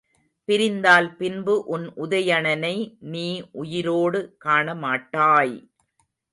பிரிந்தால் 0.49 1.09
பின்பு 1.15 1.65
உன் 1.67 1.85
உதயணனை 1.97 2.73
நீ 3.11 3.27
உயிரோடு 3.53 4.21
காணமாட்டாய்! 4.45 5.55